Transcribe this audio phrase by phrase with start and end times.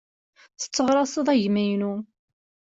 [0.61, 1.93] Tetteɣraṣeḍ agma-inu.